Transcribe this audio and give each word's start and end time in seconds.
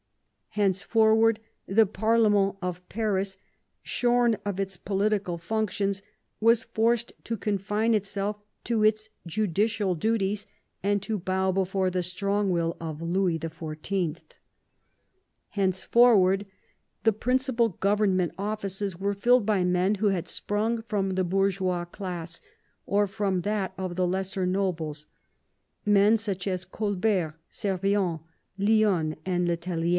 Henceforward 0.55 1.39
the 1.67 1.85
parlemeni 1.85 2.57
of 2.61 2.89
Paris, 2.89 3.37
shorn 3.83 4.35
of 4.43 4.59
its 4.59 4.75
political 4.75 5.37
functions, 5.37 6.01
was 6.41 6.63
forced 6.65 7.13
to 7.23 7.37
confine 7.37 7.93
itself 7.93 8.37
to 8.65 8.83
its 8.83 9.09
judicial 9.27 9.93
duties, 9.95 10.47
and 10.83 11.01
to 11.03 11.17
bow 11.19 11.51
before 11.53 11.89
the 11.91 12.03
strong 12.03 12.49
will 12.49 12.75
of 12.81 13.01
Louis 13.01 13.37
XIV. 13.39 14.17
Henceforward 15.49 16.39
VI 16.39 16.45
THE 17.03 17.11
CLOSE 17.13 17.47
OF 17.47 17.55
THE 17.55 17.57
FRONDE 17.57 17.57
118 17.73 17.73
the 17.73 17.73
principal 17.73 17.77
government 17.79 18.33
offices 18.37 18.99
were 18.99 19.13
filled 19.13 19.45
by 19.45 19.63
men 19.63 19.95
who 19.95 20.07
had 20.09 20.27
sprung 20.27 20.81
from 20.81 21.11
the 21.11 21.23
bourgeois 21.23 21.85
class, 21.85 22.41
or 22.87 23.07
from 23.07 23.41
that 23.41 23.73
of 23.77 23.95
the 23.95 24.07
lesser 24.07 24.47
nobles— 24.47 25.05
men 25.85 26.17
such 26.17 26.45
as 26.47 26.65
Colbert, 26.65 27.35
Servien, 27.51 28.19
Lionne, 28.59 29.15
and 29.25 29.47
le 29.47 29.55
Tellier. 29.55 29.89